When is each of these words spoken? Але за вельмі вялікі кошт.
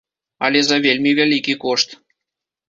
Але 0.47 0.61
за 0.69 0.77
вельмі 0.85 1.11
вялікі 1.19 1.57
кошт. 1.65 1.89